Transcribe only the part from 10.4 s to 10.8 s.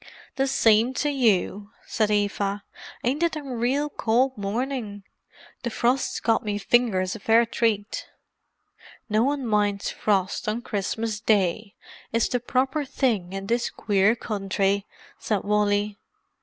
on